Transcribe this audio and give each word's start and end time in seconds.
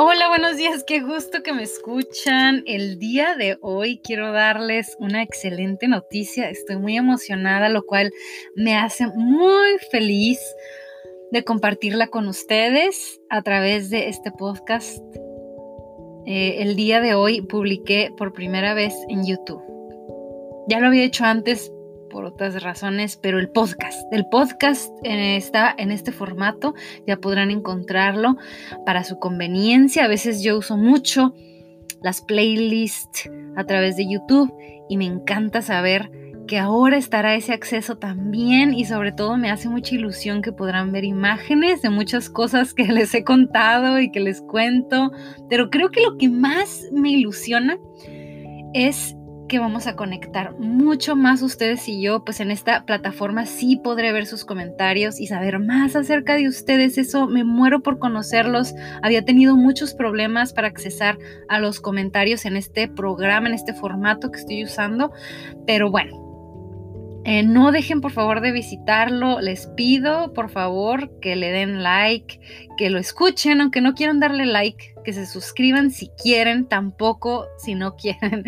Hola, 0.00 0.28
buenos 0.28 0.56
días, 0.56 0.84
qué 0.86 1.00
gusto 1.00 1.42
que 1.42 1.52
me 1.52 1.64
escuchan. 1.64 2.62
El 2.66 3.00
día 3.00 3.34
de 3.34 3.58
hoy 3.60 4.00
quiero 4.04 4.30
darles 4.30 4.96
una 5.00 5.24
excelente 5.24 5.88
noticia. 5.88 6.48
Estoy 6.50 6.76
muy 6.76 6.96
emocionada, 6.96 7.68
lo 7.68 7.82
cual 7.82 8.12
me 8.54 8.76
hace 8.76 9.08
muy 9.08 9.76
feliz 9.90 10.38
de 11.32 11.42
compartirla 11.42 12.06
con 12.06 12.28
ustedes 12.28 13.20
a 13.28 13.42
través 13.42 13.90
de 13.90 14.08
este 14.08 14.30
podcast. 14.30 15.02
Eh, 16.26 16.62
el 16.62 16.76
día 16.76 17.00
de 17.00 17.16
hoy 17.16 17.42
publiqué 17.42 18.12
por 18.16 18.32
primera 18.32 18.74
vez 18.74 18.94
en 19.08 19.26
YouTube. 19.26 19.64
Ya 20.68 20.78
lo 20.78 20.86
había 20.86 21.02
hecho 21.02 21.24
antes, 21.24 21.72
por 22.08 22.24
otras 22.24 22.62
razones, 22.62 23.16
pero 23.16 23.38
el 23.38 23.48
podcast, 23.48 24.00
el 24.12 24.26
podcast 24.26 24.90
eh, 25.04 25.36
está 25.36 25.74
en 25.76 25.90
este 25.90 26.12
formato, 26.12 26.74
ya 27.06 27.16
podrán 27.16 27.50
encontrarlo 27.50 28.36
para 28.84 29.04
su 29.04 29.18
conveniencia. 29.18 30.04
A 30.04 30.08
veces 30.08 30.42
yo 30.42 30.58
uso 30.58 30.76
mucho 30.76 31.34
las 32.02 32.20
playlists 32.20 33.30
a 33.56 33.64
través 33.64 33.96
de 33.96 34.08
YouTube 34.08 34.52
y 34.88 34.96
me 34.96 35.04
encanta 35.04 35.62
saber 35.62 36.10
que 36.48 36.58
ahora 36.58 36.96
estará 36.96 37.34
ese 37.34 37.52
acceso 37.52 37.98
también 37.98 38.72
y 38.72 38.86
sobre 38.86 39.12
todo 39.12 39.36
me 39.36 39.50
hace 39.50 39.68
mucha 39.68 39.94
ilusión 39.94 40.40
que 40.40 40.50
podrán 40.50 40.90
ver 40.92 41.04
imágenes 41.04 41.82
de 41.82 41.90
muchas 41.90 42.30
cosas 42.30 42.74
que 42.74 42.84
les 42.92 43.14
he 43.14 43.22
contado 43.22 44.00
y 44.00 44.10
que 44.10 44.20
les 44.20 44.40
cuento, 44.40 45.12
pero 45.48 45.70
creo 45.70 45.90
que 45.90 46.00
lo 46.00 46.16
que 46.16 46.28
más 46.28 46.86
me 46.90 47.10
ilusiona 47.10 47.78
es 48.74 49.14
que 49.48 49.58
vamos 49.58 49.86
a 49.86 49.96
conectar 49.96 50.54
mucho 50.58 51.16
más 51.16 51.42
ustedes 51.42 51.88
y 51.88 52.00
yo, 52.00 52.24
pues 52.24 52.40
en 52.40 52.50
esta 52.50 52.84
plataforma 52.84 53.46
sí 53.46 53.76
podré 53.76 54.12
ver 54.12 54.26
sus 54.26 54.44
comentarios 54.44 55.18
y 55.18 55.26
saber 55.26 55.58
más 55.58 55.96
acerca 55.96 56.36
de 56.36 56.46
ustedes. 56.46 56.98
Eso 56.98 57.26
me 57.26 57.44
muero 57.44 57.80
por 57.80 57.98
conocerlos. 57.98 58.74
Había 59.02 59.24
tenido 59.24 59.56
muchos 59.56 59.94
problemas 59.94 60.52
para 60.52 60.68
accesar 60.68 61.18
a 61.48 61.58
los 61.58 61.80
comentarios 61.80 62.44
en 62.44 62.56
este 62.56 62.88
programa, 62.88 63.48
en 63.48 63.54
este 63.54 63.72
formato 63.72 64.30
que 64.30 64.38
estoy 64.38 64.64
usando, 64.64 65.10
pero 65.66 65.90
bueno, 65.90 66.27
eh, 67.30 67.42
no 67.42 67.72
dejen 67.72 68.00
por 68.00 68.12
favor 68.12 68.40
de 68.40 68.52
visitarlo. 68.52 69.42
Les 69.42 69.66
pido 69.66 70.32
por 70.32 70.48
favor 70.48 71.20
que 71.20 71.36
le 71.36 71.50
den 71.50 71.82
like, 71.82 72.40
que 72.78 72.88
lo 72.88 72.98
escuchen, 72.98 73.60
aunque 73.60 73.82
no 73.82 73.92
quieran 73.92 74.18
darle 74.18 74.46
like, 74.46 74.94
que 75.04 75.12
se 75.12 75.26
suscriban 75.26 75.90
si 75.90 76.08
quieren, 76.22 76.66
tampoco 76.66 77.44
si 77.58 77.74
no 77.74 77.96
quieren. 77.98 78.44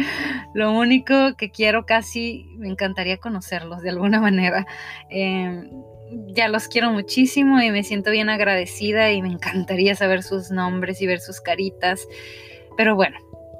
Lo 0.55 0.73
único 0.73 1.37
que 1.37 1.51
quiero 1.51 1.85
casi, 1.85 2.47
me 2.57 2.69
encantaría 2.69 3.19
conocerlos 3.19 3.83
de 3.83 3.91
alguna 3.91 4.19
manera. 4.23 4.67
Em, 5.11 5.69
ya 6.29 6.49
los 6.49 6.67
quiero 6.67 6.91
muchísimo 6.91 7.61
y 7.61 7.71
me 7.71 7.83
siento 7.83 8.11
bien 8.11 8.31
agradecida 8.31 9.13
y 9.13 9.21
me 9.21 9.29
encantaría 9.29 9.95
saber 9.95 10.23
sus 10.23 10.51
nombres 10.51 11.03
y 11.03 11.07
ver 11.07 11.21
sus 11.21 11.43
caritas. 11.43 12.09
Pero 12.79 12.95
bueno, 12.95 13.19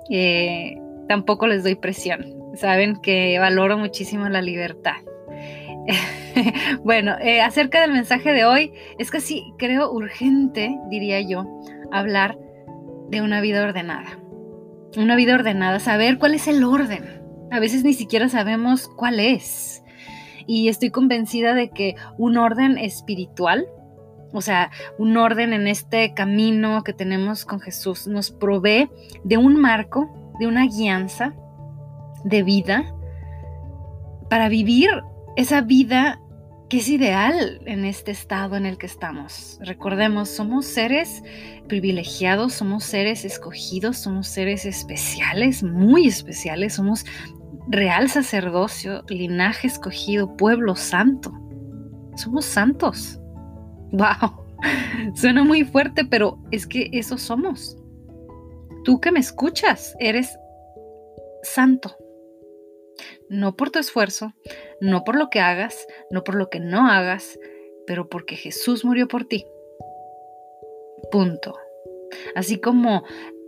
eh, 0.09 0.79
tampoco 1.09 1.47
les 1.47 1.63
doy 1.63 1.75
presión. 1.75 2.25
Saben 2.55 2.97
que 3.03 3.39
valoro 3.39 3.77
muchísimo 3.77 4.27
la 4.31 4.41
libertad. 4.41 4.97
bueno, 6.85 7.17
eh, 7.21 7.41
acerca 7.41 7.81
del 7.81 7.93
mensaje 7.93 8.33
de 8.33 8.45
hoy, 8.45 8.73
es 8.99 9.11
casi, 9.11 9.53
creo, 9.59 9.91
urgente, 9.91 10.77
diría 10.89 11.21
yo, 11.21 11.45
hablar 11.91 12.39
de 13.09 13.23
una 13.23 13.41
vida 13.41 13.63
ordenada. 13.63 14.19
Una 14.97 15.17
vida 15.17 15.35
ordenada, 15.35 15.79
saber 15.81 16.19
cuál 16.19 16.35
es 16.35 16.49
el 16.49 16.65
orden. 16.65 17.23
A 17.51 17.61
veces 17.61 17.85
ni 17.85 17.93
siquiera 17.93 18.29
sabemos 18.29 18.89
cuál 18.89 19.21
es. 19.21 19.83
Y 20.47 20.69
estoy 20.69 20.91
convencida 20.91 21.55
de 21.55 21.71
que 21.71 21.95
un 22.19 22.37
orden 22.37 22.79
espiritual, 22.79 23.67
o 24.33 24.41
sea, 24.41 24.71
un 24.99 25.17
orden 25.17 25.53
en 25.53 25.67
este 25.67 26.15
camino 26.15 26.83
que 26.83 26.93
tenemos 26.93 27.45
con 27.45 27.61
Jesús, 27.61 28.07
nos 28.07 28.31
provee 28.31 28.89
de 29.25 29.37
un 29.37 29.57
marco, 29.57 30.33
de 30.39 30.47
una 30.47 30.67
guianza 30.67 31.35
de 32.25 32.43
vida 32.43 32.95
para 34.29 34.49
vivir 34.49 34.91
esa 35.37 35.61
vida 35.61 36.21
que 36.69 36.79
es 36.79 36.89
ideal 36.89 37.61
en 37.67 37.85
este 37.85 38.13
estado 38.13 38.57
en 38.57 38.65
el 38.65 38.79
que 38.79 38.87
estamos. 38.87 39.59
Recordemos, 39.63 40.29
somos 40.29 40.67
seres 40.67 41.23
privilegiados, 41.67 42.55
somos 42.55 42.85
seres 42.85 43.25
escogidos, 43.25 43.99
somos 43.99 44.29
seres 44.29 44.65
especiales, 44.65 45.65
muy 45.65 46.07
especiales, 46.07 46.75
somos 46.75 47.05
real 47.69 48.09
sacerdocio, 48.09 49.05
linaje 49.09 49.67
escogido, 49.67 50.37
pueblo 50.37 50.77
santo. 50.77 51.33
Somos 52.15 52.45
santos. 52.45 53.21
¡Wow! 53.91 54.47
Suena 55.15 55.43
muy 55.43 55.65
fuerte, 55.65 56.05
pero 56.05 56.39
es 56.53 56.69
que 56.69 56.89
eso 56.93 57.19
somos. 57.19 57.77
Tú 58.85 59.01
que 59.01 59.11
me 59.11 59.21
escuchas, 59.21 59.95
eres 59.99 60.37
santo 61.43 61.97
no 63.29 63.57
por 63.57 63.71
tu 63.71 63.79
esfuerzo, 63.79 64.35
no 64.81 65.05
por 65.05 65.17
lo 65.17 65.31
que 65.31 65.41
hagas, 65.41 65.87
no 66.11 66.25
por 66.25 66.35
lo 66.35 66.49
que 66.49 66.61
no 66.61 66.89
hagas, 66.89 67.39
pero 67.87 68.09
porque 68.09 68.37
Jesús 68.37 68.85
murió 68.85 69.09
por 69.09 69.25
ti. 69.25 69.47
Punto. 71.11 71.57
Así 72.35 72.59
como 72.61 73.05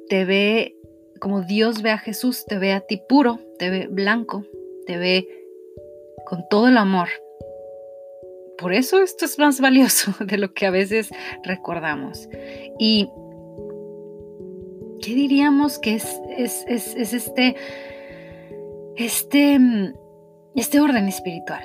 te 0.08 0.24
ve, 0.24 0.76
como 1.20 1.42
Dios 1.42 1.82
ve 1.82 1.90
a 1.90 1.98
Jesús, 1.98 2.44
te 2.46 2.58
ve 2.58 2.72
a 2.72 2.80
ti 2.80 3.02
puro, 3.08 3.40
te 3.58 3.70
ve 3.70 3.86
blanco, 3.90 4.44
te 4.86 4.98
ve 4.98 5.28
con 6.24 6.48
todo 6.48 6.68
el 6.68 6.76
amor. 6.76 7.08
Por 8.58 8.72
eso 8.72 9.02
esto 9.02 9.24
es 9.24 9.38
más 9.38 9.60
valioso 9.60 10.12
de 10.24 10.38
lo 10.38 10.52
que 10.52 10.66
a 10.66 10.70
veces 10.70 11.10
recordamos. 11.42 12.28
Y 12.78 13.08
¿qué 15.00 15.14
diríamos 15.14 15.78
que 15.78 15.94
es, 15.94 16.20
es, 16.36 16.64
es, 16.68 16.94
es 16.94 17.12
este 17.12 17.56
este, 18.96 19.58
mm, 19.58 19.94
este 20.54 20.80
orden 20.80 21.08
espiritual. 21.08 21.62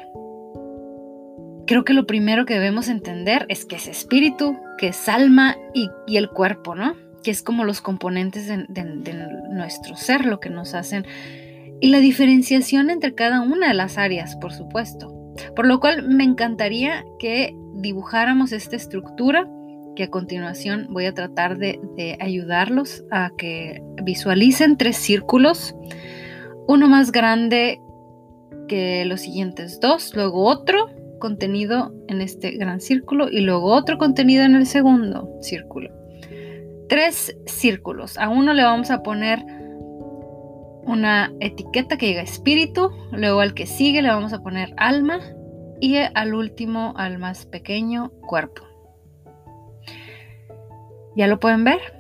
Creo 1.66 1.84
que 1.84 1.94
lo 1.94 2.08
primero 2.08 2.46
que 2.46 2.54
debemos 2.54 2.88
entender 2.88 3.46
es 3.50 3.66
que 3.66 3.76
es 3.76 3.88
espíritu, 3.88 4.58
que 4.78 4.88
es 4.88 5.10
alma 5.10 5.58
y, 5.74 5.90
el 6.16 6.30
cuerpo, 6.30 6.76
¿no? 6.76 6.96
Que 7.24 7.32
es 7.32 7.42
como 7.42 7.66
los 7.66 7.82
componentes 7.82 8.48
de, 8.48 9.14
nuestro 9.52 9.98
ser, 9.98 10.26
lo 10.26 10.40
que 10.40 10.50
nos 10.50 10.74
hacen. 10.74 11.06
Y 11.82 11.90
la 11.90 12.00
diferenciación 12.00 12.90
entre 12.90 13.14
cada 13.16 13.42
una 13.42 13.68
de 13.68 13.74
las 13.74 13.98
áreas, 13.98 14.38
por 14.38 14.54
supuesto. 14.54 15.14
Por 15.56 15.68
lo 15.68 15.80
cual 15.82 16.08
me 16.08 16.24
encantaría 16.24 17.04
que 17.20 17.54
dibujáramos 17.76 18.54
esta 18.54 18.78
estructura 18.78 19.48
que 19.98 20.04
a 20.04 20.10
continuación 20.10 20.88
voy 20.92 21.06
a 21.06 21.14
tratar 21.14 21.58
de, 21.58 22.18
ayudarlos 22.22 23.04
a 23.12 23.32
que 23.38 23.84
visualicen 24.04 24.78
tres 24.78 24.96
círculos 24.96 25.76
uno 26.68 26.88
más 26.88 27.12
grande 27.12 27.82
que 28.68 29.06
los 29.06 29.22
siguientes 29.22 29.80
dos, 29.80 30.16
luego 30.16 30.46
otro 30.46 30.90
contenido 31.20 31.94
en 32.08 32.22
este 32.22 32.52
gran 32.52 32.80
círculo 32.80 33.30
y 33.30 33.42
luego 33.42 33.74
otro 33.74 33.98
contenido 33.98 34.44
en 34.44 34.56
el 34.56 34.66
segundo 34.66 35.30
círculo. 35.42 35.92
Tres 36.90 37.36
círculos. 37.46 38.18
A 38.18 38.30
uno 38.30 38.54
le 38.54 38.64
vamos 38.64 38.92
a 38.92 39.04
poner 39.04 39.44
una 40.84 41.34
etiqueta 41.40 41.98
que 41.98 42.08
diga 42.08 42.22
espíritu, 42.22 42.92
luego 43.12 43.42
al 43.42 43.54
que 43.54 43.66
sigue 43.66 44.02
le 44.02 44.10
vamos 44.10 44.32
a 44.32 44.42
poner 44.42 44.74
alma 44.78 45.20
y 45.82 45.98
al 45.98 46.34
último, 46.34 46.94
al 46.96 47.18
más 47.18 47.46
pequeño, 47.46 48.12
cuerpo. 48.22 48.64
¿Ya 51.16 51.28
lo 51.28 51.40
pueden 51.40 51.64
ver? 51.64 51.97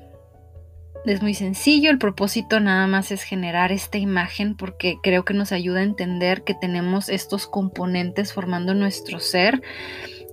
Es 1.07 1.21
muy 1.21 1.33
sencillo, 1.33 1.89
el 1.89 1.99
propósito 1.99 2.59
nada 2.59 2.85
más 2.85 3.13
es 3.13 3.23
generar 3.23 3.71
esta 3.71 3.97
imagen 3.97 4.57
porque 4.57 4.97
creo 5.01 5.23
que 5.23 5.33
nos 5.33 5.53
ayuda 5.53 5.79
a 5.79 5.83
entender 5.83 6.43
que 6.43 6.53
tenemos 6.53 7.07
estos 7.07 7.47
componentes 7.47 8.33
formando 8.33 8.73
nuestro 8.73 9.19
ser 9.19 9.61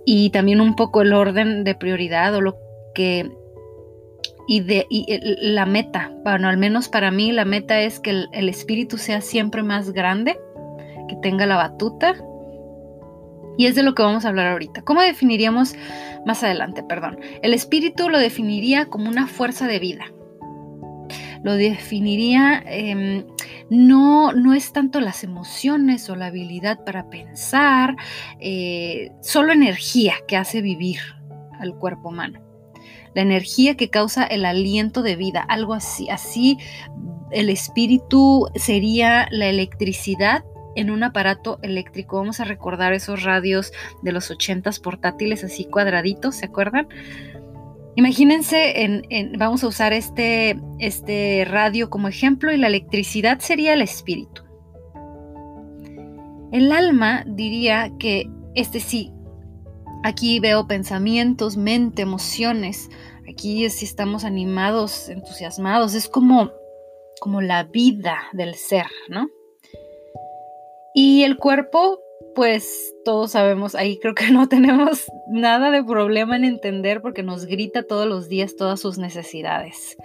y 0.05 0.31
también 0.31 0.61
un 0.61 0.75
poco 0.75 1.03
el 1.03 1.13
orden 1.13 1.63
de 1.63 1.77
prioridad 1.77 2.35
o 2.35 2.41
lo 2.41 2.57
que 2.93 3.31
y 4.49 4.61
de 4.63 4.87
la 5.41 5.65
meta, 5.65 6.13
bueno, 6.25 6.49
al 6.49 6.57
menos 6.57 6.89
para 6.89 7.13
mí 7.13 7.31
la 7.31 7.45
meta 7.45 7.81
es 7.81 8.01
que 8.01 8.11
el, 8.11 8.29
el 8.33 8.49
espíritu 8.49 8.99
sea 8.99 9.21
siempre 9.21 9.63
más 9.63 9.93
grande, 9.93 10.41
que 11.09 11.15
tenga 11.23 11.47
la 11.47 11.57
batuta 11.57 12.17
y 13.57 13.67
es 13.67 13.77
de 13.77 13.85
lo 13.85 13.95
que 13.95 14.03
vamos 14.03 14.25
a 14.25 14.29
hablar 14.29 14.49
ahorita. 14.49 14.83
¿Cómo 14.83 15.03
definiríamos 15.03 15.77
más 16.27 16.43
adelante, 16.43 16.83
perdón? 16.83 17.21
El 17.43 17.55
espíritu 17.55 18.09
lo 18.09 18.19
definiría 18.19 18.87
como 18.87 19.09
una 19.09 19.29
fuerza 19.29 19.69
de 19.69 19.79
vida, 19.79 20.07
lo 21.45 21.55
definiría, 21.55 22.65
em, 22.67 23.27
no, 23.69 24.33
no 24.33 24.55
es 24.55 24.73
tanto 24.73 25.01
las 25.01 25.23
emociones 25.23 26.09
o 26.09 26.17
la 26.17 26.27
habilidad 26.27 26.83
para 26.85 27.11
pensar, 27.11 27.97
eh, 28.41 29.13
solo 29.21 29.53
energía 29.53 30.15
que 30.27 30.39
hace 30.39 30.63
vivir 30.63 30.99
al 31.61 31.75
cuerpo 31.77 32.09
humano. 32.09 32.41
La 33.15 33.23
energía 33.23 33.77
que 33.77 33.91
causa 33.91 34.25
el 34.25 34.47
aliento 34.47 35.03
de 35.03 35.17
vida, 35.17 35.43
algo 35.43 35.75
así. 35.75 36.09
Así 36.09 36.59
el 37.31 37.51
espíritu 37.51 38.49
sería 38.57 39.29
la 39.31 39.47
electricidad 39.47 40.45
en 40.77 40.91
un 40.91 41.03
aparato 41.03 41.59
eléctrico. 41.63 42.17
Vamos 42.17 42.41
a 42.41 42.45
recordar 42.45 42.93
esos 42.95 43.23
radios 43.23 43.73
de 44.03 44.13
los 44.13 44.31
ochentas 44.31 44.81
portátiles 44.81 45.45
así 45.45 45.67
cuadraditos, 45.67 46.37
¿se 46.37 46.47
acuerdan? 46.47 46.89
Imagínense, 47.97 48.83
en, 48.83 49.33
vamos 49.39 49.63
a 49.63 49.69
usar 49.69 49.93
este, 49.93 50.61
este 50.81 51.45
radio 51.49 51.91
como 51.91 52.09
ejemplo 52.09 52.53
y 52.53 52.57
la 52.57 52.67
electricidad 52.67 53.39
sería 53.39 53.73
el 53.73 53.83
espíritu. 53.83 54.43
El 56.51 56.73
alma 56.73 57.25
diría 57.27 57.93
que 57.99 58.29
este 58.55 58.81
sí, 58.81 59.13
aquí 60.03 60.41
veo 60.41 60.67
pensamientos, 60.67 61.57
mente, 61.57 62.03
emociones, 62.03 62.91
aquí 63.29 63.69
si 63.71 63.85
estamos 63.85 64.25
animados, 64.25 65.09
entusiasmados, 65.09 65.95
es 65.95 66.09
como, 66.09 66.51
como 67.21 67.41
la 67.41 67.65
vida 67.65 68.19
del 68.33 68.55
ser, 68.55 68.87
¿no? 69.09 69.29
Y 70.95 71.25
el 71.25 71.37
cuerpo 71.37 71.99
pues 72.35 72.95
todos 73.05 73.33
sabemos, 73.33 73.75
ahí 73.75 73.99
creo 73.99 74.15
que 74.15 74.31
no 74.33 74.49
tenemos 74.49 75.05
nada 75.29 75.71
de 75.71 75.83
problema 75.85 76.37
en 76.37 76.45
entender 76.45 77.01
porque 77.01 77.23
nos 77.23 77.47
grita 77.47 77.83
todos 77.83 78.07
los 78.07 78.29
días 78.29 78.57
todas 78.57 78.81
sus 78.81 78.99
necesidades. 78.99 79.97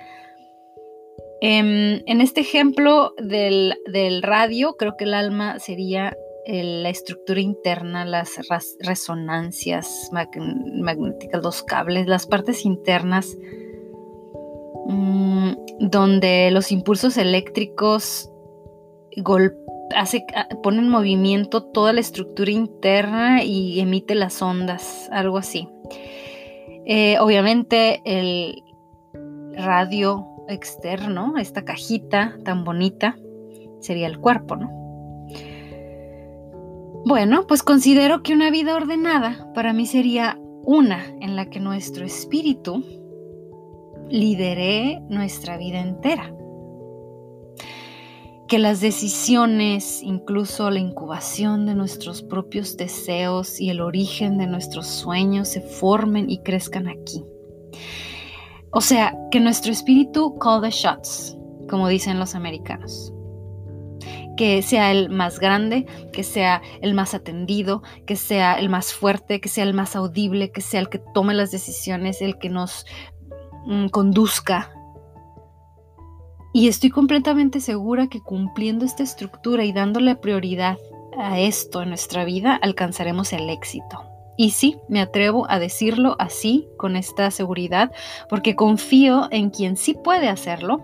Em, 1.41 2.01
en 2.05 2.21
este 2.21 2.41
ejemplo 2.41 3.13
del, 3.17 3.75
radio, 4.21 4.75
creo 4.77 4.97
que 4.97 5.05
el 5.05 5.13
alma 5.13 5.59
sería 5.59 6.15
la 6.45 6.89
estructura 6.89 7.41
interna, 7.41 8.05
las 8.05 8.39
resonancias 8.79 10.09
magnéticas, 10.11 11.43
los 11.43 11.63
cables, 11.63 12.07
las 12.07 12.25
partes 12.25 12.65
internas, 12.65 13.37
mm, 14.87 15.51
donde 15.79 16.49
los 16.51 16.71
impulsos 16.71 17.17
eléctricos 17.17 18.31
golpean 19.17 19.69
ah, 19.95 20.47
pone 20.63 20.79
en 20.79 20.89
movimiento 20.89 21.63
toda 21.63 21.93
la 21.93 21.99
estructura 21.99 22.51
interna 22.51 23.43
y 23.43 23.79
emite 23.79 24.15
las 24.15 24.41
ondas, 24.41 25.09
algo 25.11 25.37
así. 25.37 25.67
Eh, 26.85 27.17
obviamente 27.19 28.01
el 28.05 28.63
radio 29.53 30.25
externo, 30.47 31.35
esta 31.37 31.63
cajita 31.63 32.37
tan 32.43 32.63
bonita, 32.63 33.17
sería 33.79 34.07
el 34.07 34.19
cuerpo, 34.19 34.55
¿no? 34.55 34.69
Bueno, 37.05 37.47
pues 37.47 37.63
considero 37.63 38.23
que 38.23 38.33
una 38.33 38.51
vida 38.51 38.75
ordenada 38.75 39.51
para 39.53 39.73
mí 39.73 39.85
sería 39.85 40.37
una 40.63 41.05
en 41.21 41.35
la 41.35 41.49
que 41.49 41.59
nuestro 41.59 42.05
espíritu 42.05 42.83
lidere 44.09 45.01
nuestra 45.09 45.57
vida 45.57 45.79
entera 45.79 46.33
que 48.49 48.57
las 48.57 48.81
decisiones, 48.81 50.01
incluso 50.01 50.71
la 50.71 50.79
incubación 50.79 51.67
de 51.67 51.75
nuestros 51.75 52.23
propios 52.23 52.75
deseos 52.77 53.61
y 53.61 53.69
el 53.69 53.79
origen 53.79 54.39
de 54.39 54.47
nuestros 54.47 54.87
sueños 54.87 55.49
se 55.49 55.61
formen 55.61 56.31
y 56.31 56.39
crezcan 56.39 56.87
aquí. 56.87 57.23
O 58.71 58.81
sea, 58.81 59.15
que 59.29 59.39
nuestro 59.39 59.71
espíritu 59.71 60.39
call 60.39 60.63
the 60.63 60.71
shots, 60.71 61.37
como 61.69 61.87
dicen 61.87 62.17
los 62.17 62.33
americanos. 62.33 63.13
Que 64.35 64.63
sea 64.63 64.91
el 64.91 65.11
más 65.11 65.39
grande, 65.39 65.85
que 66.11 66.23
sea 66.23 66.63
el 66.81 66.95
más 66.95 67.13
atendido, 67.13 67.83
que 68.07 68.15
sea 68.15 68.55
el 68.55 68.69
más 68.69 68.93
fuerte, 68.93 69.39
que 69.41 69.49
sea 69.49 69.63
el 69.63 69.75
más 69.75 69.95
audible, 69.95 70.51
que 70.51 70.61
sea 70.61 70.79
el 70.79 70.89
que 70.89 70.99
tome 71.13 71.35
las 71.35 71.51
decisiones, 71.51 72.19
el 72.23 72.39
que 72.39 72.49
nos 72.49 72.87
mm, 73.67 73.89
conduzca 73.89 74.73
y 76.53 76.67
estoy 76.67 76.89
completamente 76.89 77.59
segura 77.59 78.07
que 78.07 78.21
cumpliendo 78.21 78.85
esta 78.85 79.03
estructura 79.03 79.65
y 79.65 79.71
dándole 79.71 80.15
prioridad 80.15 80.77
a 81.17 81.39
esto 81.39 81.81
en 81.81 81.89
nuestra 81.89 82.25
vida, 82.25 82.55
alcanzaremos 82.55 83.33
el 83.33 83.49
éxito. 83.49 84.03
Y 84.37 84.51
sí, 84.51 84.77
me 84.87 85.01
atrevo 85.01 85.49
a 85.49 85.59
decirlo 85.59 86.15
así, 86.17 86.69
con 86.77 86.95
esta 86.95 87.29
seguridad, 87.29 87.91
porque 88.29 88.55
confío 88.55 89.27
en 89.31 89.49
quien 89.49 89.75
sí 89.75 89.93
puede 89.93 90.29
hacerlo, 90.29 90.81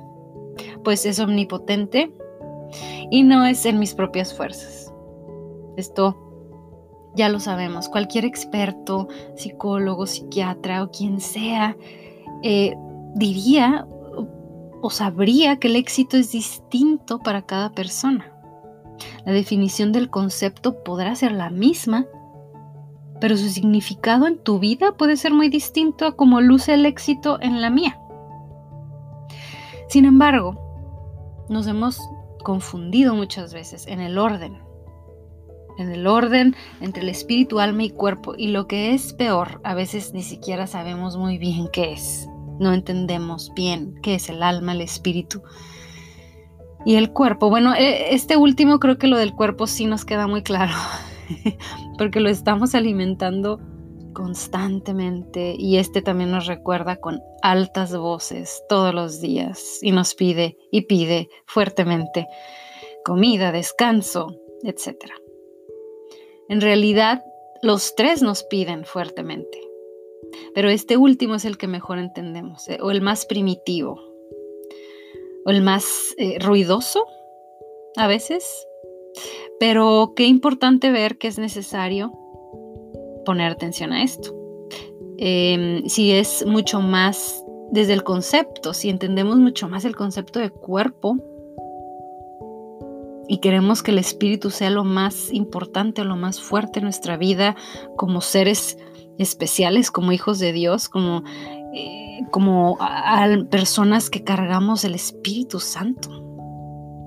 pues 0.84 1.06
es 1.06 1.20
omnipotente 1.20 2.12
y 3.10 3.24
no 3.24 3.46
es 3.46 3.66
en 3.66 3.80
mis 3.80 3.94
propias 3.94 4.36
fuerzas. 4.36 4.94
Esto 5.78 6.18
ya 7.16 7.30
lo 7.30 7.40
sabemos, 7.40 7.88
cualquier 7.88 8.26
experto, 8.26 9.08
psicólogo, 9.36 10.06
psiquiatra 10.06 10.84
o 10.84 10.92
quien 10.92 11.22
sea, 11.22 11.78
eh, 12.44 12.76
diría 13.16 13.88
o 14.86 14.92
sabría 14.92 15.58
que 15.58 15.68
el 15.68 15.78
éxito 15.78 16.16
es 16.16 16.32
distinto 16.32 17.18
para 17.18 17.42
cada 17.42 17.72
persona. 17.72 18.32
La 19.26 19.32
definición 19.32 19.92
del 19.92 20.12
concepto 20.12 20.84
podrá 20.84 21.16
ser 21.16 21.32
la 21.32 21.50
misma, 21.50 22.06
pero 23.20 23.36
su 23.36 23.50
significado 23.50 24.28
en 24.28 24.38
tu 24.38 24.60
vida 24.60 24.92
puede 24.92 25.18
ser 25.18 25.34
muy 25.34 25.50
distinto 25.50 26.06
a 26.06 26.16
como 26.16 26.40
luce 26.40 26.76
el 26.76 26.86
éxito 26.86 27.42
en 27.42 27.64
la 27.64 27.72
mía. 27.72 28.00
Sin 29.90 30.06
embargo, 30.06 30.56
nos 31.50 31.66
hemos 31.66 32.00
confundido 32.44 33.16
muchas 33.16 33.56
veces 33.56 33.88
en 33.88 34.02
el 34.02 34.20
orden, 34.20 34.60
en 35.80 35.90
el 35.90 36.06
orden 36.06 36.56
entre 36.80 37.02
el 37.02 37.10
espíritu, 37.10 37.60
alma 37.60 37.82
y 37.86 37.90
cuerpo, 37.90 38.36
y 38.38 38.50
lo 38.50 38.68
que 38.68 38.94
es 38.94 39.14
peor, 39.14 39.62
a 39.64 39.74
veces 39.74 40.14
ni 40.14 40.22
siquiera 40.22 40.68
sabemos 40.68 41.18
muy 41.18 41.40
bien 41.40 41.70
qué 41.74 41.94
es 41.94 42.30
no 42.60 42.74
entendemos 42.74 43.52
bien 43.56 43.96
qué 44.02 44.16
es 44.16 44.30
el 44.30 44.44
alma, 44.44 44.74
el 44.74 44.82
espíritu 44.82 45.42
y 46.86 46.96
el 46.96 47.12
cuerpo. 47.12 47.50
Bueno, 47.50 47.74
e, 47.74 48.14
este 48.14 48.38
último 48.38 48.80
creo 48.80 48.98
que 48.98 49.08
lo 49.08 49.18
del 49.18 49.34
cuerpo 49.34 49.68
sí 49.68 49.86
nos 49.86 50.06
queda 50.06 50.28
muy 50.28 50.44
claro, 50.44 50.74
porque 51.98 52.20
lo 52.20 52.30
estamos 52.30 52.76
alimentando 52.76 53.60
constantemente 54.14 55.56
y 55.58 55.78
este 55.78 56.02
también 56.02 56.32
nos 56.32 56.48
recuerda 56.48 56.96
con 56.96 57.22
altas 57.42 57.96
voces 57.96 58.64
todos 58.70 58.94
los 58.94 59.20
días 59.20 59.80
y 59.82 59.92
nos 59.92 60.16
pide 60.16 60.58
y 60.72 60.82
pide 60.82 61.30
fuertemente 61.46 62.26
comida, 63.04 63.52
descanso, 63.52 64.36
etc. 64.64 65.12
En 66.48 66.62
realidad, 66.62 67.24
los 67.62 67.94
tres 67.96 68.22
nos 68.22 68.44
piden 68.44 68.86
fuertemente 68.86 69.65
pero 70.54 70.70
este 70.70 70.98
último 70.98 71.36
es 71.36 71.46
el 71.46 71.58
que 71.58 71.68
mejor 71.68 72.00
entendemos, 72.00 72.68
eh, 72.70 72.80
o 72.82 72.92
el 72.92 73.02
más 73.02 73.26
primitivo, 73.26 74.00
o 75.46 75.50
el 75.50 75.62
más 75.62 76.16
eh, 76.18 76.40
ruidoso 76.40 77.06
a 77.96 78.08
veces. 78.08 78.68
Pero 79.60 80.14
qué 80.16 80.26
importante 80.26 80.92
ver 80.92 81.18
que 81.18 81.28
es 81.28 81.38
necesario 81.38 82.12
poner 83.26 83.52
atención 83.52 83.94
a 83.94 84.04
esto. 84.04 84.36
Em, 85.18 85.86
si 85.88 86.12
es 86.12 86.46
mucho 86.46 86.82
más 86.82 87.44
desde 87.72 87.94
el 87.94 88.04
concepto, 88.04 88.74
si 88.74 88.90
entendemos 88.90 89.38
mucho 89.38 89.68
más 89.70 89.86
el 89.86 89.96
concepto 89.96 90.40
de 90.40 90.50
cuerpo 90.50 91.18
y 93.28 93.40
queremos 93.40 93.82
que 93.82 93.92
el 93.92 93.98
espíritu 93.98 94.52
sea 94.52 94.70
lo 94.70 94.84
más 94.84 95.32
importante, 95.32 96.04
lo 96.04 96.16
más 96.16 96.42
fuerte 96.42 96.80
en 96.80 96.84
nuestra 96.86 97.18
vida 97.18 97.56
como 97.96 98.22
seres 98.22 98.78
especiales 99.18 99.92
como 99.92 100.12
hijos 100.12 100.40
de 100.40 100.52
Dios, 100.54 100.90
como, 100.90 101.24
eh, 101.74 102.20
como 102.32 102.78
personas 103.50 104.10
que 104.10 104.24
cargamos 104.24 104.84
el 104.84 104.96
Espíritu 104.96 105.60
Santo. 105.60 106.10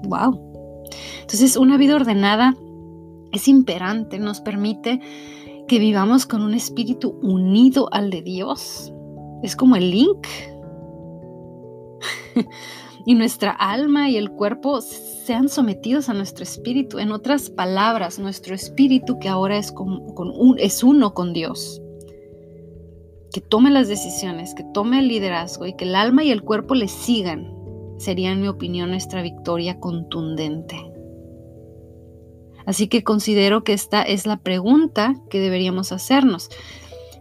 ¡Wow! 0.04 0.86
Entonces, 1.20 1.56
una 1.56 1.76
vida 1.76 1.96
ordenada 1.96 2.56
es 3.32 3.48
imperante, 3.48 4.18
nos 4.18 4.40
permite 4.40 5.00
que 5.66 5.78
vivamos 5.78 6.24
con 6.24 6.42
un 6.42 6.54
espíritu 6.54 7.18
unido 7.22 7.88
al 7.92 8.10
de 8.10 8.22
Dios. 8.22 8.92
Es 9.42 9.54
como 9.54 9.76
el 9.76 9.90
link. 9.90 10.26
y 13.04 13.14
nuestra 13.14 13.50
alma 13.50 14.08
y 14.08 14.16
el 14.16 14.30
cuerpo 14.30 14.80
sean 14.80 15.50
sometidos 15.50 16.08
a 16.08 16.14
nuestro 16.14 16.42
espíritu. 16.44 16.98
En 16.98 17.12
otras 17.12 17.50
palabras, 17.50 18.18
nuestro 18.18 18.54
espíritu 18.54 19.18
que 19.18 19.28
ahora 19.28 19.58
es, 19.58 19.70
con 19.70 20.00
un, 20.16 20.58
es 20.58 20.82
uno 20.82 21.12
con 21.12 21.34
Dios 21.34 21.82
que 23.38 23.46
tome 23.46 23.70
las 23.70 23.86
decisiones, 23.86 24.52
que 24.52 24.64
tome 24.64 24.98
el 24.98 25.06
liderazgo 25.06 25.64
y 25.64 25.74
que 25.74 25.84
el 25.84 25.94
alma 25.94 26.24
y 26.24 26.32
el 26.32 26.42
cuerpo 26.42 26.74
le 26.74 26.88
sigan, 26.88 27.54
sería 27.96 28.32
en 28.32 28.40
mi 28.40 28.48
opinión 28.48 28.90
nuestra 28.90 29.22
victoria 29.22 29.78
contundente. 29.78 30.90
Así 32.66 32.88
que 32.88 33.04
considero 33.04 33.62
que 33.62 33.74
esta 33.74 34.02
es 34.02 34.26
la 34.26 34.38
pregunta 34.38 35.14
que 35.30 35.38
deberíamos 35.38 35.92
hacernos. 35.92 36.50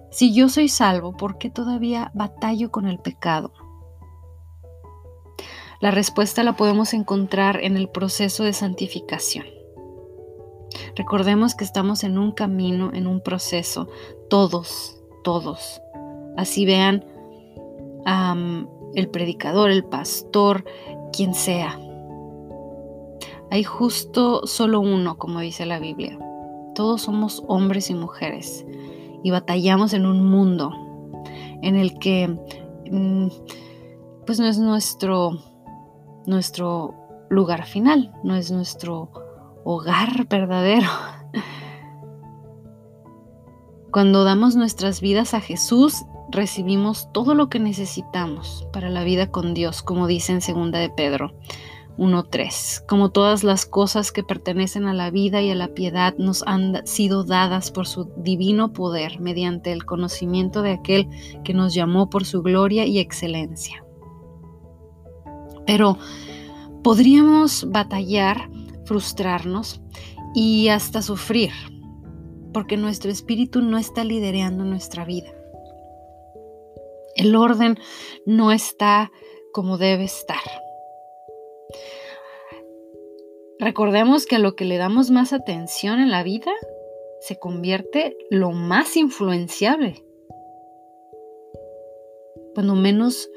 Si 0.10 0.34
yo 0.34 0.50
soy 0.50 0.70
salvo, 0.70 1.16
¿por 1.16 1.38
qué 1.38 1.52
todavía 1.52 2.10
batallo 2.16 2.72
con 2.72 2.88
el 2.88 2.98
pecado? 2.98 3.54
La 5.80 5.92
respuesta 5.92 6.42
la 6.42 6.58
podemos 6.58 6.96
encontrar 6.96 7.64
en 7.64 7.78
el 7.78 7.90
proceso 7.90 8.44
de 8.44 8.54
santificación. 8.54 9.46
Recordemos 10.96 11.54
que 11.54 11.64
estamos 11.64 12.04
en 12.04 12.18
un 12.18 12.32
camino, 12.32 12.90
en 12.92 13.06
un 13.06 13.22
proceso, 13.22 13.88
todos, 14.32 14.98
todos, 15.24 15.82
Así 16.38 16.66
vean 16.66 17.04
el 18.94 19.10
predicador, 19.10 19.70
el 19.70 19.84
pastor, 19.84 20.64
quien 21.12 21.34
sea. 21.34 21.78
Hay 23.52 23.64
justo 23.64 24.46
solo 24.46 24.80
uno, 24.80 25.18
como 25.18 25.40
dice 25.40 25.66
la 25.66 25.80
Biblia. 25.80 26.18
Todos 26.76 27.02
somos 27.02 27.44
hombres 27.48 27.90
y 27.90 27.96
mujeres 27.96 28.66
y 29.24 29.32
batallamos 29.32 29.94
en 29.94 30.06
un 30.06 30.30
mundo 30.30 30.72
en 31.62 31.76
el 31.76 31.98
que 32.00 32.28
mm, 32.92 33.28
pues 34.26 34.40
no 34.40 34.46
es 34.46 34.60
nuestro, 34.60 35.40
nuestro 36.26 36.94
lugar 37.30 37.66
final, 37.66 38.14
no 38.24 38.36
es 38.36 38.52
nuestro 38.52 39.10
hogar 39.64 40.28
verdadero. 40.30 40.90
Cuando 43.92 44.24
damos 44.24 44.56
nuestras 44.56 45.02
vidas 45.02 45.34
a 45.34 45.40
Jesús, 45.40 46.06
recibimos 46.30 47.12
todo 47.14 47.36
lo 47.36 47.50
que 47.50 47.60
necesitamos 47.60 48.68
para 48.74 48.90
la 48.90 49.04
vida 49.04 49.32
con 49.32 49.54
Dios, 49.54 49.82
como 49.82 50.08
dice 50.08 50.34
en 50.34 50.42
segunda 50.42 50.80
de 50.80 50.90
Pedro 50.90 51.34
1.3. 51.98 52.86
Como 52.86 53.10
todas 53.10 53.44
las 53.44 53.66
cosas 53.66 54.12
que 54.12 54.24
pertenecen 54.24 54.86
a 54.86 54.94
la 54.94 55.10
vida 55.10 55.42
y 55.42 55.50
a 55.50 55.56
la 55.56 55.70
piedad 55.70 56.16
nos 56.18 56.44
han 56.46 56.86
sido 56.86 57.24
dadas 57.24 57.72
por 57.72 57.88
su 57.88 58.12
divino 58.18 58.72
poder 58.72 59.20
mediante 59.20 59.72
el 59.72 59.86
conocimiento 59.86 60.62
de 60.62 60.72
aquel 60.72 61.08
que 61.44 61.54
nos 61.54 61.74
llamó 61.74 62.10
por 62.10 62.26
su 62.26 62.42
gloria 62.42 62.86
y 62.86 63.00
excelencia. 63.00 63.84
Pero 65.66 65.98
podríamos 66.84 67.70
batallar, 67.70 68.50
frustrarnos 68.86 69.82
y 70.34 70.70
hasta 70.70 71.02
sufrir, 71.02 71.52
porque 72.54 72.78
nuestro 72.78 73.12
espíritu 73.12 73.62
no 73.62 73.78
está 73.78 74.04
liderando 74.04 74.64
nuestra 74.64 75.04
vida. 75.04 75.37
El 77.18 77.36
orden 77.36 77.78
no 78.26 78.52
está 78.52 79.12
como 79.52 79.78
debe 79.78 80.04
estar. 80.04 80.38
Recordemos 83.60 84.28
que 84.28 84.36
a 84.36 84.40
lo 84.40 84.56
que 84.56 84.66
le 84.66 84.78
damos 84.78 85.10
más 85.10 85.34
atención 85.34 86.00
en 86.00 86.12
la 86.12 86.22
vida 86.22 86.52
se 87.20 87.40
convierte 87.40 88.16
lo 88.30 88.52
más 88.52 88.96
influenciable. 88.96 90.04
Cuando 92.54 92.76
menos 92.76 93.30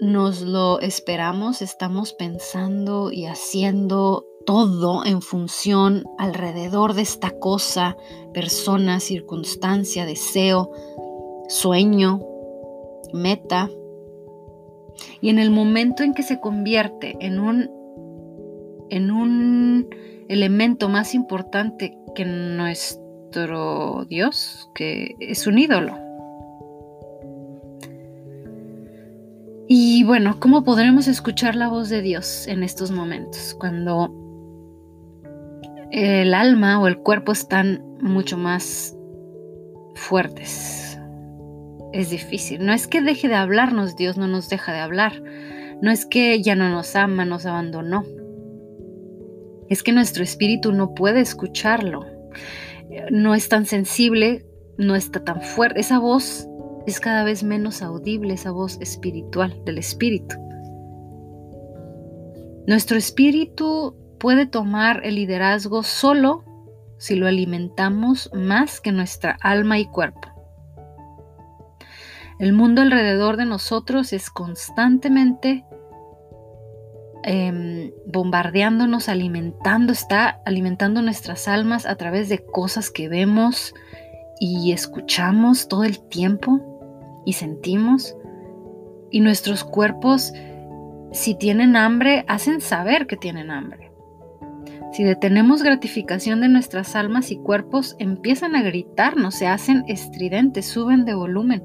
nos 0.00 0.40
lo 0.40 0.80
esperamos, 0.80 1.60
estamos 1.60 2.14
pensando 2.14 3.12
y 3.12 3.26
haciendo 3.26 4.26
todo 4.46 5.04
en 5.04 5.20
función 5.20 6.04
alrededor 6.18 6.94
de 6.94 7.02
esta 7.02 7.38
cosa, 7.38 7.96
persona, 8.32 9.00
circunstancia, 9.00 10.06
deseo, 10.06 10.70
sueño, 11.48 12.20
meta. 13.14 13.70
Y 15.20 15.30
en 15.30 15.38
el 15.38 15.50
momento 15.50 16.02
en 16.02 16.14
que 16.14 16.22
se 16.22 16.40
convierte 16.40 17.16
en 17.20 17.40
un, 17.40 17.70
en 18.90 19.10
un 19.10 19.88
elemento 20.28 20.88
más 20.88 21.14
importante 21.14 21.96
que 22.14 22.24
nuestro 22.24 24.04
Dios, 24.04 24.70
que 24.74 25.16
es 25.20 25.46
un 25.46 25.58
ídolo, 25.58 26.04
Y 29.66 30.04
bueno, 30.04 30.38
¿cómo 30.40 30.62
podremos 30.62 31.08
escuchar 31.08 31.56
la 31.56 31.68
voz 31.68 31.88
de 31.88 32.02
Dios 32.02 32.46
en 32.48 32.62
estos 32.62 32.90
momentos? 32.90 33.56
Cuando 33.58 34.12
el 35.90 36.34
alma 36.34 36.80
o 36.80 36.86
el 36.86 36.98
cuerpo 36.98 37.32
están 37.32 37.82
mucho 38.02 38.36
más 38.36 38.94
fuertes. 39.94 40.83
Es 41.94 42.10
difícil. 42.10 42.66
No 42.66 42.72
es 42.72 42.88
que 42.88 43.00
deje 43.00 43.28
de 43.28 43.36
hablarnos, 43.36 43.94
Dios 43.94 44.16
no 44.16 44.26
nos 44.26 44.48
deja 44.48 44.72
de 44.72 44.80
hablar. 44.80 45.22
No 45.80 45.92
es 45.92 46.04
que 46.04 46.42
ya 46.42 46.56
no 46.56 46.68
nos 46.68 46.96
ama, 46.96 47.24
nos 47.24 47.46
abandonó. 47.46 48.02
Es 49.68 49.84
que 49.84 49.92
nuestro 49.92 50.24
espíritu 50.24 50.72
no 50.72 50.92
puede 50.96 51.20
escucharlo. 51.20 52.04
No 53.12 53.36
es 53.36 53.48
tan 53.48 53.64
sensible, 53.64 54.44
no 54.76 54.96
está 54.96 55.22
tan 55.22 55.40
fuerte. 55.40 55.78
Esa 55.78 56.00
voz 56.00 56.48
es 56.84 56.98
cada 56.98 57.22
vez 57.22 57.44
menos 57.44 57.80
audible 57.80 58.34
esa 58.34 58.50
voz 58.50 58.76
espiritual 58.80 59.62
del 59.64 59.78
espíritu. 59.78 60.34
Nuestro 62.66 62.98
espíritu 62.98 63.94
puede 64.18 64.46
tomar 64.46 65.02
el 65.04 65.14
liderazgo 65.14 65.84
solo 65.84 66.42
si 66.98 67.14
lo 67.14 67.28
alimentamos 67.28 68.32
más 68.34 68.80
que 68.80 68.90
nuestra 68.90 69.38
alma 69.40 69.78
y 69.78 69.86
cuerpo. 69.86 70.33
El 72.38 72.52
mundo 72.52 72.82
alrededor 72.82 73.36
de 73.36 73.46
nosotros 73.46 74.12
es 74.12 74.28
constantemente 74.28 75.64
em, 77.22 77.92
bombardeándonos, 78.06 79.08
alimentando, 79.08 79.92
está 79.92 80.40
alimentando 80.44 81.00
nuestras 81.00 81.46
almas 81.46 81.86
a 81.86 81.96
través 81.96 82.28
de 82.28 82.44
cosas 82.44 82.90
que 82.90 83.08
vemos 83.08 83.74
y 84.40 84.72
escuchamos 84.72 85.68
todo 85.68 85.84
el 85.84 86.00
tiempo 86.08 87.22
y 87.24 87.34
sentimos. 87.34 88.16
Y 89.10 89.20
nuestros 89.20 89.62
cuerpos, 89.62 90.32
si 91.12 91.36
tienen 91.36 91.76
hambre, 91.76 92.24
hacen 92.26 92.60
saber 92.60 93.06
que 93.06 93.16
tienen 93.16 93.52
hambre. 93.52 93.92
Si 94.92 95.02
detenemos 95.02 95.62
gratificación 95.62 96.40
de 96.40 96.48
nuestras 96.48 96.94
almas 96.94 97.30
y 97.30 97.36
cuerpos, 97.36 97.96
empiezan 97.98 98.54
a 98.54 98.62
gritarnos, 98.62 99.34
se 99.34 99.46
hacen 99.46 99.84
estridentes, 99.88 100.66
suben 100.66 101.04
de 101.04 101.14
volumen. 101.14 101.62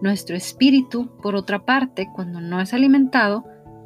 Nuestro 0.00 0.36
espíritu, 0.36 1.10
por 1.22 1.34
otra 1.34 1.64
parte, 1.64 2.08
cuando 2.14 2.40
no 2.40 2.60
es 2.60 2.72
alimentado, 2.72 3.44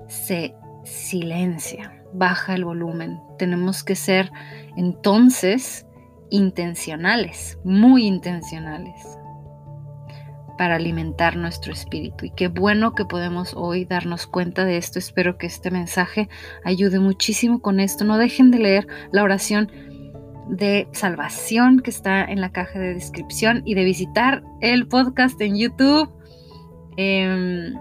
se 0.09 0.55
silencia, 0.85 2.03
baja 2.13 2.55
el 2.55 2.65
volumen. 2.65 3.21
Tenemos 3.39 3.83
que 3.83 3.95
ser 3.95 4.31
entonces 4.77 5.87
intencionales, 6.31 7.59
muy 7.65 8.07
intencionales 8.07 9.19
para 10.59 10.77
alimentar 10.77 11.37
nuestro 11.37 11.73
espíritu. 11.73 12.27
Y 12.27 12.31
qué 12.31 12.49
bueno 12.49 12.95
que 12.95 13.05
podemos 13.05 13.55
hoy 13.55 13.85
darnos 13.85 14.27
cuenta 14.27 14.65
de 14.65 14.77
esto. 14.77 14.99
Espero 14.99 15.37
que 15.37 15.47
este 15.47 15.71
mensaje 15.71 16.29
ayude 16.65 17.01
muchísimo 17.01 17.61
con 17.61 17.81
esto. 17.81 18.05
No 18.05 18.19
dejen 18.19 18.51
de 18.51 18.59
leer 18.59 18.87
la 19.11 19.23
oración 19.23 19.71
de 20.49 20.89
salvación 20.93 21.81
que 21.81 21.91
está 21.91 22.25
en 22.25 22.41
la 22.41 22.51
caja 22.51 22.79
de 22.79 22.95
descripción 22.95 23.63
y 23.65 23.75
de 23.75 23.85
visitar 23.85 24.43
el 24.61 24.87
podcast 24.89 25.41
en 25.41 25.57
YouTube. 25.57 26.11
Em, 26.97 27.75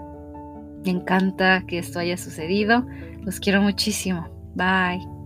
me 0.84 0.92
encanta 0.92 1.64
que 1.68 1.80
esto 1.80 2.00
haya 2.00 2.18
sucedido. 2.18 2.86
Los 3.22 3.40
quiero 3.40 3.62
muchísimo. 3.62 4.28
Bye. 4.56 5.21